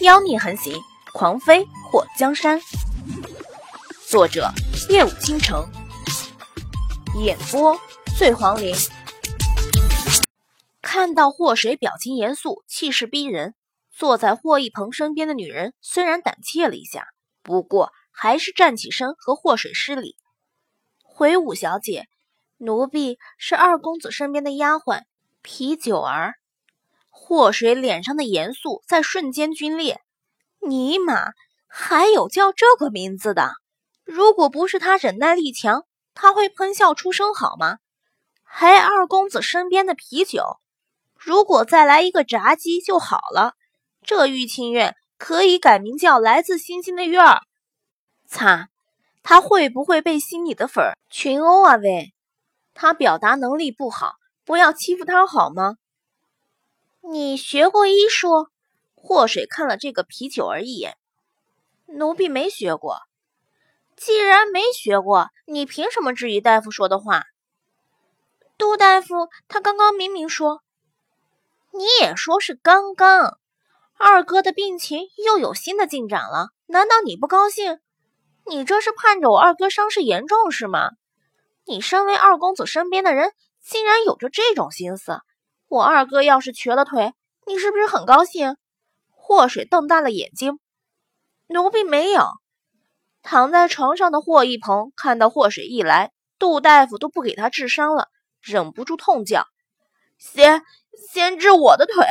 [0.00, 0.80] 妖孽横行，
[1.12, 2.60] 狂妃祸江山。
[4.06, 4.48] 作者：
[4.88, 5.68] 夜舞倾城，
[7.16, 7.76] 演播：
[8.16, 8.72] 醉黄林。
[10.80, 13.56] 看到霍水表情严肃，气势逼人，
[13.90, 17.08] 坐在霍一鹏身边的女人虽然胆怯了一下，
[17.42, 20.14] 不过还是站起身和霍水施礼
[21.02, 22.06] ：“回五小姐，
[22.58, 25.02] 奴婢是二公子身边的丫鬟
[25.42, 26.34] 皮九儿。”
[27.20, 30.00] 祸水脸上的严肃在瞬间皲裂。
[30.60, 31.32] 尼玛，
[31.66, 33.52] 还有叫这个名字的？
[34.04, 35.84] 如果不是他忍耐力强，
[36.14, 37.78] 他会喷笑出声好吗？
[38.44, 40.58] 还二公子身边的啤酒，
[41.14, 43.54] 如果再来一个炸鸡就好了。
[44.02, 47.42] 这玉清院可以改名叫来自星星的月儿。
[48.26, 48.68] 擦，
[49.22, 51.76] 他会不会被心里的粉群殴啊？
[51.76, 52.14] 喂，
[52.72, 54.14] 他表达能力不好，
[54.46, 55.74] 不要欺负他好吗？
[57.10, 58.48] 你学过医术？
[58.94, 60.98] 祸水看了这个啤酒儿一眼，
[61.86, 62.98] 奴婢没学过。
[63.96, 67.24] 既然没学过，你凭什么质疑大夫说的话？
[68.58, 70.60] 杜大夫，他刚刚明明说，
[71.72, 73.38] 你也说是刚刚。
[73.96, 77.80] 二哥的病情又有新的进展了，难道你不高兴？
[78.44, 80.90] 你这是盼着我二哥伤势严重是吗？
[81.64, 83.32] 你身为二公子身边的人，
[83.64, 85.22] 竟然有着这种心思。
[85.68, 87.12] 我二哥要是瘸了腿，
[87.46, 88.56] 你是不是很高兴？
[89.10, 90.58] 祸水瞪大了眼睛，
[91.46, 92.26] 奴婢没有。
[93.20, 98.08] 躺在床上的霍一鹏看到祸水一来，杜大夫都不给他治伤了，
[98.40, 99.46] 忍不住痛叫
[100.16, 100.62] ：“先
[101.12, 102.02] 先治我的腿！”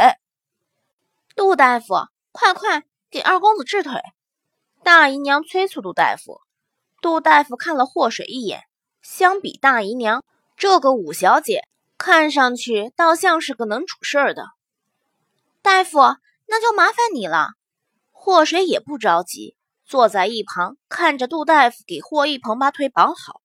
[1.36, 1.96] 杜大夫，
[2.32, 4.00] 快快给二公子治腿！
[4.84, 6.42] 大姨娘催促杜大夫。
[7.02, 8.66] 杜大夫看了祸水一眼，
[9.02, 10.24] 相比大姨娘
[10.56, 11.64] 这个五小姐。
[11.98, 14.46] 看上去倒像是个能处事儿的
[15.62, 16.00] 大夫，
[16.48, 17.50] 那就麻烦你了。
[18.12, 23.42] 霍水也不着急，坐在一旁看着杜大夫给霍一鹏把腿绑好。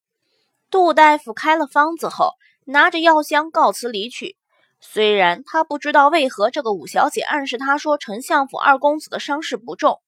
[0.70, 4.36] 杜大夫开了方子后，拿着药箱告辞离去。
[4.80, 10.00] 虽然他不知道为何这个五小姐暗示他说丞相府二公子的伤势不重，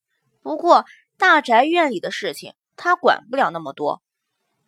[0.42, 0.84] 不过
[1.16, 4.02] 大宅院里的事情他管不了那么多。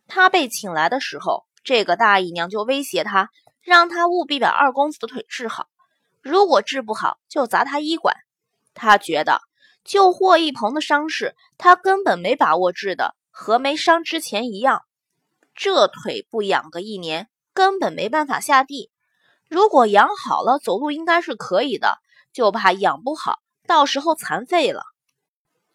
[0.07, 3.29] 他被请来的时候，这个大姨娘就威胁他。
[3.67, 5.67] 让他务必把二公子的腿治好，
[6.21, 8.15] 如果治不好，就砸他医馆。
[8.73, 9.41] 他觉得
[9.83, 14.83] 救霍一鹏的伤势，他根本没把握治的和没伤之前一样。
[15.53, 18.89] 这腿不养个一年，根本没办法下地。
[19.49, 21.97] 如果养好了，走路应该是可以的，
[22.31, 24.83] 就怕养不好，到时候残废了。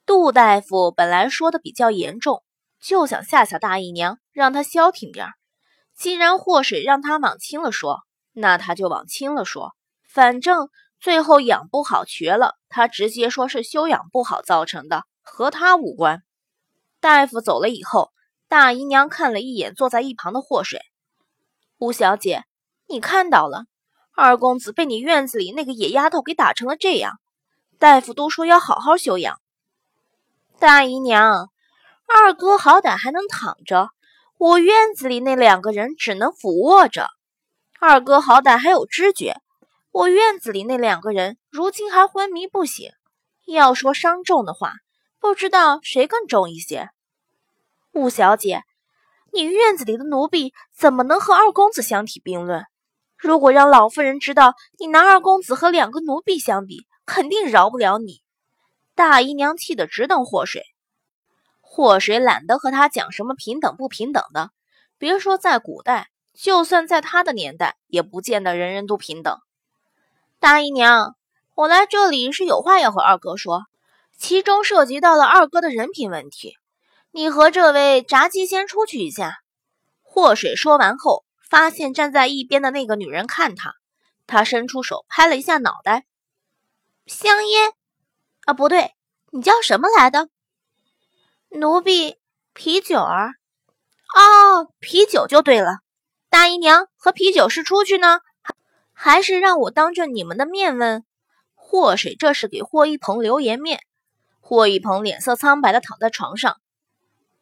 [0.06, 2.42] 杜大夫本来说的比较严重，
[2.80, 5.34] 就想吓吓大姨娘，让她消停点儿。
[6.02, 8.00] 既然祸水让他往轻了说，
[8.32, 9.76] 那他就往轻了说。
[10.12, 10.68] 反正
[10.98, 16.24] 最后养不好瘸了，他直接说是修养不好造成的，和他无关。
[16.98, 18.10] 大夫走了以后，
[18.48, 20.80] 大姨娘看了一眼坐在一旁的祸水，
[21.78, 22.42] 吴小姐，
[22.88, 23.66] 你看到了，
[24.16, 27.20] 二公子被你院子里那个野丫头给打成了这样。
[27.78, 29.38] 大夫都说要好好休养。
[30.58, 31.48] 大姨娘，
[32.08, 33.91] 二哥好歹还能躺着。
[34.44, 37.06] 我院子里那两个人只能俯卧着，
[37.78, 39.36] 二哥好歹还有知觉。
[39.92, 42.91] 我院子里那两个人如今还昏迷不醒。
[43.47, 44.72] 要说伤重的话，
[45.20, 46.88] 不知道谁更重一些。
[47.92, 48.64] 五小姐，
[49.32, 52.64] 你院子里的奴婢怎么能和二公子相提并论？
[53.16, 58.22] 如果让老夫人知道你拿二公子和两个奴婢相比，肯定饶不了你。
[58.97, 60.64] 大姨娘气得直瞪祸水。
[61.75, 64.50] 祸水懒得和他讲什么平等不平等的，
[64.99, 69.38] 别说在古代，就算在他的年代，也不见得人人都平等。
[70.38, 71.16] 大姨娘，
[71.55, 73.62] 我来这里是有话要和二哥说，
[74.19, 76.59] 其中涉及到了二哥的人品问题。
[77.10, 79.39] 你和这位炸鸡先出去一下。
[80.03, 83.77] 祸水说完后，发现站在一边的那个女人看他，
[84.27, 86.04] 他伸出手拍了一下脑袋。
[87.06, 87.72] 香烟？
[88.45, 88.92] 啊，不对，
[89.30, 90.28] 你叫什么来的？
[91.54, 92.16] 奴婢
[92.54, 93.34] 啤酒儿，
[94.16, 95.81] 哦，啤酒就对了。
[96.31, 98.21] 大姨娘和啤酒是出去呢，
[98.95, 101.04] 还是让我当着你们的面问？
[101.54, 103.81] 祸水这是给霍一鹏留颜面。
[104.41, 106.57] 霍一鹏脸色苍白的躺在床上。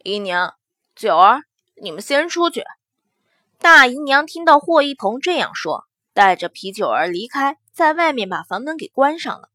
[0.02, 0.54] 姨娘，
[0.96, 1.42] 九儿，
[1.80, 2.64] 你们先出去。
[3.58, 9.50] 大姨娘听到霍一鹏这样说，带着啤酒儿离开，在外面把房门给关上了。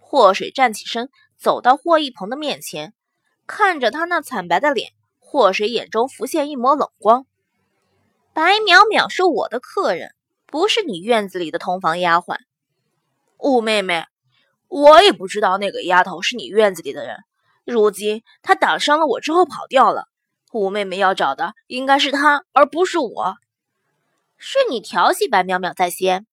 [0.00, 2.92] 祸水站起身，走到霍一鹏的面前。
[3.48, 7.24] 看着他那惨白的脸，祸水眼中浮现一抹冷光。
[8.34, 10.14] 白淼淼是我的客人，
[10.46, 12.36] 不是你院子里的同房丫鬟。
[13.38, 14.04] 雾妹妹，
[14.68, 17.16] 我也不知道那个丫头是你院子里的人。
[17.64, 20.04] 如今她打伤了我之后跑掉了，
[20.52, 23.36] 五妹妹要找的应该是她，而不是我。
[24.36, 26.26] 是你调戏白淼淼在先。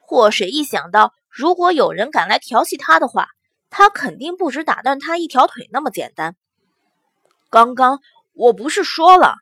[0.00, 3.28] 祸水一想到如果有人敢来调戏他的话，
[3.70, 6.34] 他肯定不止打断他一条腿那么简单。
[7.50, 8.00] 刚刚
[8.34, 9.34] 我不是说了，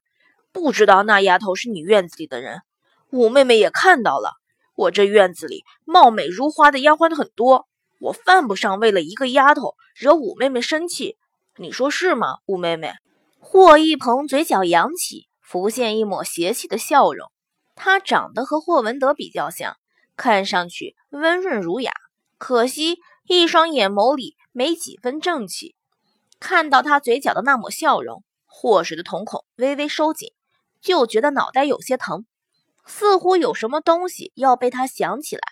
[0.52, 2.62] 不知道那丫头是你院子里的人。
[3.10, 4.32] 五妹妹也看到了，
[4.74, 7.66] 我这院子里貌美如花的丫鬟很多，
[8.00, 11.16] 我犯不上为了一个丫头惹五妹妹生气。
[11.56, 12.94] 你说是吗，五妹妹？
[13.38, 17.30] 霍一鹏嘴角扬起，浮现一抹邪气的笑容。
[17.74, 19.76] 他长得和霍文德比较像，
[20.16, 21.92] 看上去温润儒雅，
[22.38, 22.98] 可惜
[23.28, 25.75] 一双眼眸里没几分正气。
[26.38, 30.32] 看到他嘴角的那抹笑容，霍水的瞳孔微微收紧，
[30.80, 32.26] 就觉得脑袋有些疼，
[32.84, 35.42] 似乎有什么东西要被他想起来。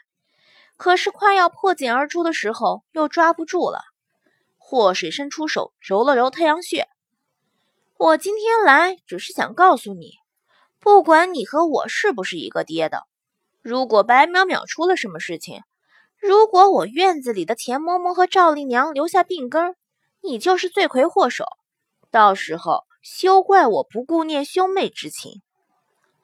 [0.76, 3.80] 可是快要破茧而出的时候，又抓不住了。
[4.58, 6.88] 霍水伸出手揉了揉太阳穴，
[7.96, 10.14] 我今天来只是想告诉你，
[10.80, 13.04] 不管你和我是不是一个爹的，
[13.62, 15.62] 如果白淼淼出了什么事情，
[16.18, 19.76] 如果我院子里的钱嬷嬷和赵丽娘留下病根。
[20.26, 21.44] 你就是罪魁祸首，
[22.10, 25.42] 到时候休怪我不顾念兄妹之情。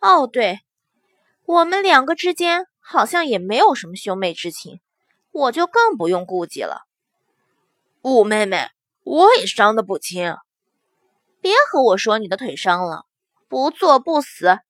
[0.01, 0.61] 哦，对，
[1.45, 4.81] 我们两个之间好像也没有什么兄妹之情，
[5.33, 6.85] 我就更不用顾忌了。
[8.01, 8.71] 五妹妹，
[9.05, 10.35] 我也伤得不轻，
[11.43, 13.05] 别和我说你的腿伤了，
[13.51, 14.61] 不作不死。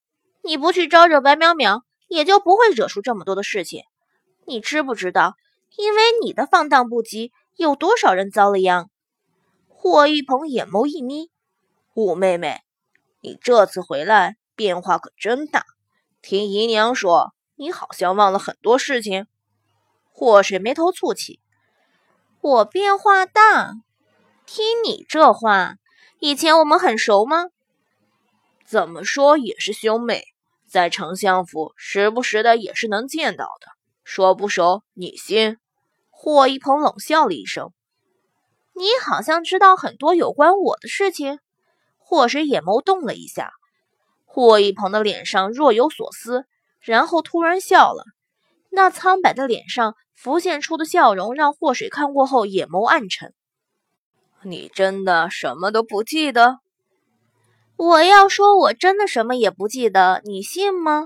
[0.43, 3.83] 你不去招惹白淼淼，也就不会惹出这么多的事情。
[4.45, 5.35] 你知不知道，
[5.77, 8.89] 因为你的放荡不羁，有多少人遭了殃？
[9.83, 11.31] 霍一鹏眼眸一眯
[11.95, 12.61] ：“五妹妹，
[13.19, 15.65] 你这次回来变化可真大。
[16.21, 19.25] 听姨娘说，你好像忘了很多事情。”
[20.13, 21.39] 霍水眉头蹙起
[22.41, 23.73] ：“我变化大？
[24.45, 25.77] 听你这话，
[26.19, 27.45] 以前我们很熟吗？
[28.63, 30.25] 怎么说也是兄妹，
[30.67, 33.65] 在丞相府时不时的也是能见到的。
[34.03, 35.57] 说不熟，你信？”
[36.11, 37.73] 霍一鹏冷笑了一声。
[38.81, 41.37] 你好像知道很多有关我的事情。
[41.99, 43.51] 霍水眼眸动了一下，
[44.25, 46.45] 霍一鹏的脸上若有所思，
[46.79, 48.05] 然后突然笑了。
[48.71, 53.35] 那苍白的脸上浮现出的笑容，让霍水看过后眼眸暗沉。
[54.41, 56.57] 你真的什么都不记得？
[57.75, 61.05] 我要说我真的什么也不记得，你信吗？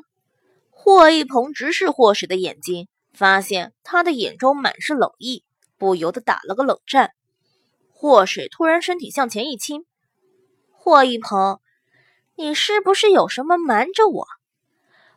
[0.72, 5.44] 霍一鹏直视霍水的眼睛，发现他的眼中满是冷意，
[5.78, 7.12] 不由得打了个冷战。
[8.08, 9.84] 霍水突然身体向前一倾，
[10.72, 11.60] 霍一鹏，
[12.36, 14.28] 你是不是有什么瞒着我？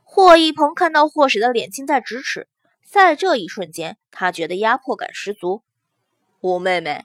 [0.05, 2.49] 霍一鹏看到霍水的脸近在咫尺，
[2.87, 5.63] 在这一瞬间，他觉得压迫感十足。
[6.41, 7.05] 五妹妹，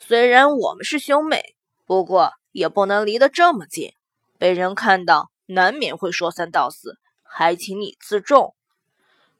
[0.00, 1.54] 虽然我们是兄妹，
[1.86, 3.92] 不过也不能离得这么近，
[4.36, 8.56] 被人看到难免会说三道四，还请你自重。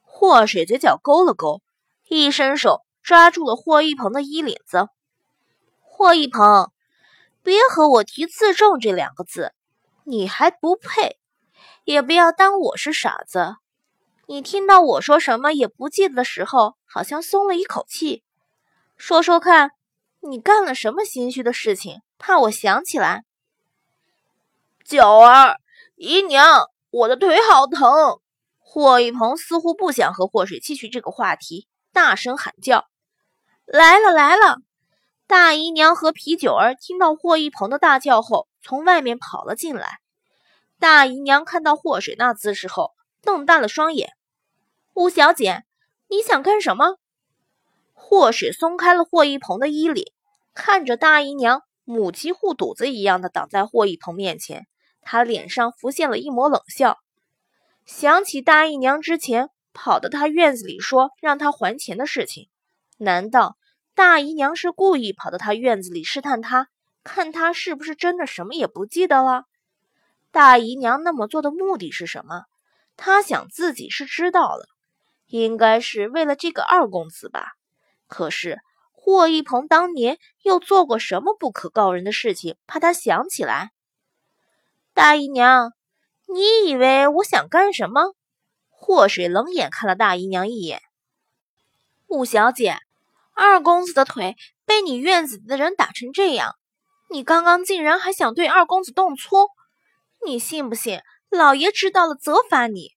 [0.03, 1.61] 霍水嘴角勾了勾，
[2.07, 4.87] 一伸手抓住了霍一鹏的衣领子。
[6.01, 6.71] 霍一鹏，
[7.43, 9.53] 别和我提“自重”这两个字，
[10.03, 11.19] 你还不配。
[11.83, 13.57] 也不要当我是傻子。
[14.25, 18.23] 你听到我说什么也不记得的时候，好像松了一口气。
[18.97, 19.73] 说说看，
[20.21, 22.01] 你干了什么心虚的事情？
[22.17, 23.23] 怕我想起来。
[24.83, 25.57] 九儿，
[25.97, 28.19] 姨娘，我的腿好疼。
[28.57, 32.87] 霍一鹏似乎不想和霍水继续这个话题，大声喊叫
[33.65, 34.57] ：“来了，来了！”
[35.31, 40.01] 大姨娘和皮九儿听到霍一鹏的大叫后，从外面跑了进来。
[40.77, 44.11] 大姨娘看到霍水那姿势后，瞪大了双眼
[44.93, 45.63] ：“吴小姐，
[46.09, 46.97] 你想干什么？”
[47.95, 50.03] 霍水松开了霍一鹏的衣领，
[50.53, 54.67] 看着大姨娘母鸡护犊子一样的挡在霍一鹏面前，
[55.01, 56.97] 他脸上浮现了一抹冷笑。
[57.85, 62.49] 想起大姨娘之前跑到他院子里说让他还钱的事情，
[62.97, 63.55] 难道？
[63.93, 66.69] 大姨娘是故意跑到他院子里试探他，
[67.03, 69.45] 看他是不是真的什么也不记得了。
[70.31, 72.45] 大姨娘那么做的目的是什么？
[72.95, 74.65] 她想自己是知道了，
[75.27, 77.53] 应该是为了这个二公子吧。
[78.07, 78.59] 可是
[78.91, 82.55] 霍一鹏当年又做过什么不可告人的事情？
[82.67, 83.71] 怕他想起来。
[84.93, 85.73] 大姨娘，
[86.27, 88.13] 你以为我想干什么？
[88.69, 90.81] 霍水冷眼看了大姨娘一眼。
[92.07, 92.77] 五小姐。
[93.43, 94.35] 二公子的腿
[94.67, 96.53] 被你院子的人打成这样，
[97.09, 99.47] 你刚刚竟然还想对二公子动粗？
[100.23, 102.91] 你信不信老爷知道了责罚你？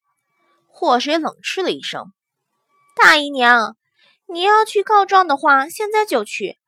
[0.68, 2.12] 祸水冷嗤了一声
[2.94, 3.74] ：“大姨娘，
[4.26, 6.58] 你要去告状的话，现在就去。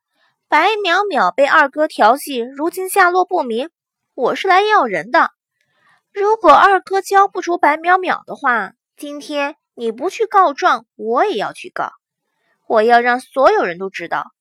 [0.47, 3.69] 白淼淼被二哥调戏，如今下落不明，
[4.15, 5.29] 我是来要人的。
[6.11, 11.91] 如果二哥交不出白淼淼的话，今天你不去告状，我也要去告。
[12.67, 14.31] 我要让所有人都知道，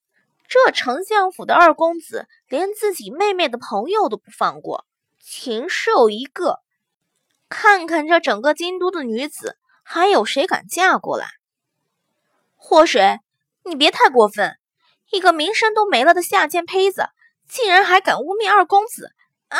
[0.48, 4.84] 这丞相府的二公子连自己妹妹的朋友都不放过，
[5.20, 6.60] 禽兽一个。
[7.48, 11.28] 看看这整个京都的女子，还有谁敢嫁过来？
[12.56, 13.20] 祸水，
[13.64, 14.58] 你别太过分！
[15.12, 17.08] 一个名声都没了的下贱胚子，
[17.48, 19.12] 竟然还敢污蔑二公子！
[19.48, 19.58] 啊！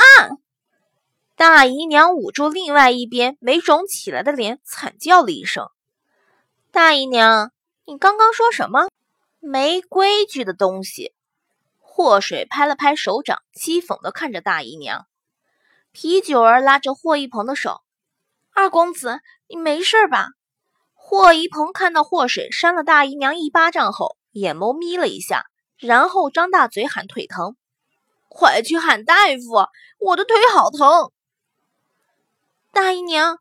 [1.37, 5.69] 大姨娘捂住另外一边没肿起来的脸，惨叫了一声
[6.73, 7.53] ：“大姨娘，
[7.87, 8.89] 你刚刚说什么？
[9.39, 11.15] 没规矩的东西！”
[11.79, 15.07] 祸水拍了拍手掌，讥讽地看着大姨娘。
[15.93, 17.81] 皮九儿拉着霍一鹏的手
[18.53, 20.31] ：“二公子，你没事吧？”
[20.95, 25.47] 霍一鹏看到霍水扇了大姨娘一巴掌后，眼眸眯了一下，
[25.79, 27.57] 然后张大嘴喊：“腿疼，
[28.29, 29.69] 快去喊大夫！
[30.01, 31.13] 我的腿好疼！”
[32.75, 33.39] 大姨娘，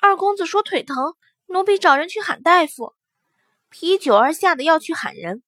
[0.00, 1.14] 二公子说腿疼，
[1.46, 2.94] 奴婢找人去喊大夫。
[3.70, 5.42] 皮九儿吓得要去喊人。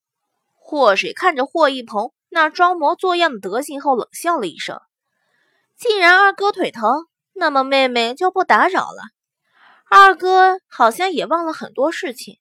[0.55, 4.81] 霍水看着霍一鹏那装模作样的德行后，冷笑了一声
[5.77, 9.03] ：“既然二哥腿疼，那么妹妹就不打扰了。”
[9.91, 12.39] 二哥好像也忘了很多事情，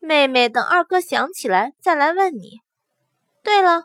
[0.00, 2.60] 妹妹等二哥想起来再来问你。
[3.44, 3.84] 对了，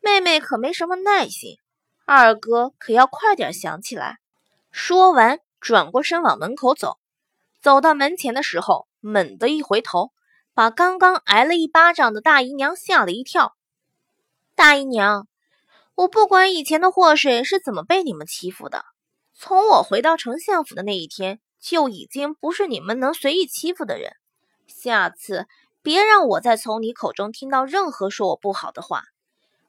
[0.00, 1.58] 妹妹可没什么耐心，
[2.06, 4.16] 二哥可要快点想起来。
[4.70, 6.96] 说完，转过身往门口走。
[7.60, 10.10] 走到门前的时候，猛地一回头，
[10.54, 13.54] 把刚刚挨了一巴掌的大姨娘吓了一跳。
[14.54, 15.26] 大姨娘，
[15.94, 18.84] 我不管以前的祸水是怎么被你们欺负的，
[19.34, 21.40] 从我回到丞相府的那一天。
[21.62, 24.16] 就已经不是你们能随意欺负的人，
[24.66, 25.46] 下次
[25.80, 29.04] 别让我再从你口中听到任何说我不好的话。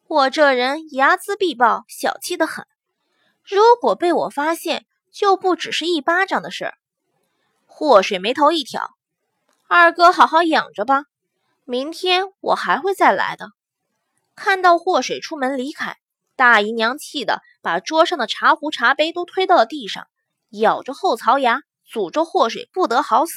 [0.07, 2.65] 我这人睚眦必报，小气的很。
[3.43, 6.73] 如果被我发现，就不只是一巴掌的事儿。
[7.67, 8.92] 祸水眉头一挑，
[9.75, 11.05] 二哥好好养着吧，
[11.65, 13.47] 明天我还会再来的。
[14.35, 15.97] 看到祸水出门离开，
[16.35, 20.05] 大姨娘气得把桌上的茶壶、茶杯都推到了地上，
[20.51, 21.61] 咬着后槽牙。
[21.91, 23.33] 诅咒祸水不得好死。